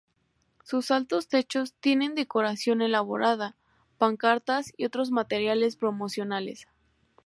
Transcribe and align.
Sus 0.63 0.89
altos 0.89 1.27
techos 1.27 1.73
tienen 1.75 2.15
decoración 2.15 2.81
elaborada, 2.81 3.55
pancartas 3.99 4.73
y 4.75 4.85
otros 4.85 5.11
materiales 5.11 5.75
promocionales. 5.75 6.67